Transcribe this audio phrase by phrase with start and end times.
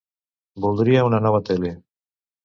[0.63, 1.71] Voldria una nova tele.